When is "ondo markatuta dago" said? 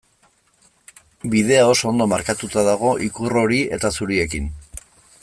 1.91-2.97